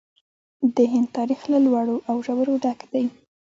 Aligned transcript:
د 0.75 0.77
هند 0.93 1.07
تاریخ 1.17 1.41
له 1.53 1.59
لوړو 1.65 1.95
او 2.09 2.15
ژورو 2.25 2.53
ډک 2.63 2.79
دی. 2.91 3.05